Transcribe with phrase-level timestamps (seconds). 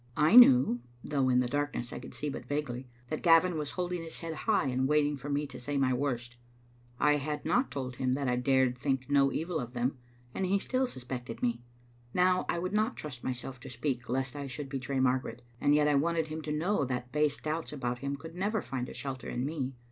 [0.17, 4.01] I knew, though in the darkness I could see but vaguely, that Gavin was holding
[4.01, 6.37] his head high and waiting for me to say my worst.
[6.99, 9.99] I had not told him that I dared think no evil of him,
[10.33, 11.61] and he still suspected me.
[12.15, 15.87] Now I would not trust myself to speak lest I should betray Margaret, and yet
[15.87, 19.29] I wanted him to know that base doubts about him could never find a shelter
[19.29, 19.75] in me.